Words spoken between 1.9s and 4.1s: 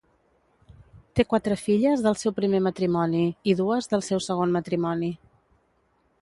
del seu primer matrimoni i dues del